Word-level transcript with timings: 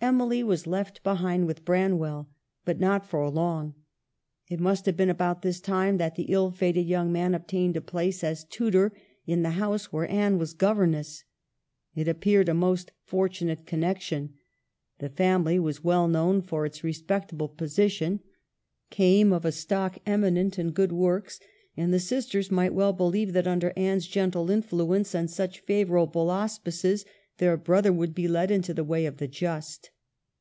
Emily 0.00 0.44
was 0.44 0.64
left 0.68 1.02
behind 1.02 1.48
with 1.48 1.64
Branwell; 1.64 2.30
but 2.64 2.78
not 2.78 3.04
for 3.04 3.28
long. 3.28 3.74
It 4.48 4.60
must 4.60 4.86
have 4.86 4.96
been 4.96 5.10
about 5.10 5.42
this 5.42 5.60
time 5.60 5.96
that 5.96 6.14
the 6.14 6.28
ill 6.30 6.52
fated 6.52 6.86
young 6.86 7.10
man 7.10 7.34
obtained 7.34 7.76
a 7.76 7.80
place 7.80 8.22
as 8.22 8.44
tutor 8.44 8.92
in 9.26 9.42
the 9.42 9.50
house 9.58 9.92
where 9.92 10.08
Anne 10.08 10.38
was 10.38 10.52
governess. 10.54 11.24
It 11.96 12.06
appeared 12.06 12.48
a 12.48 12.54
most 12.54 12.92
fortunate 13.02 13.66
connection; 13.66 14.34
the 15.00 15.08
family 15.08 15.58
was 15.58 15.82
well 15.82 16.06
known 16.06 16.42
for 16.42 16.64
its 16.64 16.84
respectable 16.84 17.48
posi 17.48 17.90
tion, 17.90 18.20
came 18.90 19.32
of 19.32 19.44
a 19.44 19.50
stock 19.50 19.98
eminent 20.06 20.60
in 20.60 20.70
good 20.70 20.92
works, 20.92 21.40
and 21.76 21.92
the 21.92 21.98
sisters 21.98 22.52
might 22.52 22.72
well 22.72 22.92
believe 22.92 23.32
that, 23.32 23.48
under 23.48 23.72
Anne's 23.76 24.06
gentle 24.06 24.48
influence 24.48 25.12
and 25.12 25.28
such 25.28 25.58
favoring 25.64 26.06
auspices, 26.14 27.04
their 27.38 27.56
brother 27.56 27.92
would 27.92 28.12
be 28.16 28.26
led 28.26 28.50
into 28.50 28.74
the 28.74 28.82
way 28.82 29.06
of 29.06 29.18
the 29.18 29.28
just. 29.28 29.90